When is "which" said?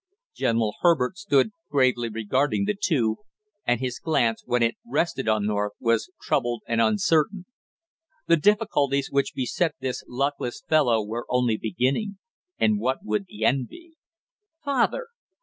9.11-9.35